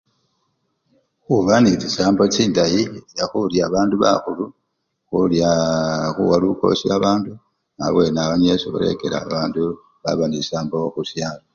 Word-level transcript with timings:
Khuba 1.23 1.53
nechisambo 1.61 2.23
chindayi, 2.33 2.81
khurya 3.29 3.65
bandu 3.73 3.95
bakhulu, 4.03 4.45
khurya! 5.07 5.49
khuwa 6.15 6.35
lukosi 6.41 6.85
bandu 7.05 7.31
bakhulu 7.39 7.83
abwenawo 7.85 8.33
niwo 8.35 8.53
esikhulekela 8.55 9.17
babandu 9.21 9.63
baba 10.03 10.23
nechisambo 10.27 10.75
chindayi 10.81 10.93
khusyalo. 10.93 11.43